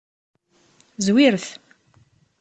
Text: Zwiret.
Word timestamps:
Zwiret. 1.05 1.47